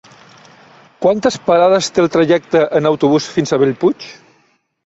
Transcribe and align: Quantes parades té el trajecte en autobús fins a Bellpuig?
Quantes 1.05 1.37
parades 1.51 1.91
té 1.97 2.03
el 2.05 2.11
trajecte 2.17 2.65
en 2.81 2.91
autobús 2.93 3.31
fins 3.37 3.55
a 3.55 3.61
Bellpuig? 3.65 4.09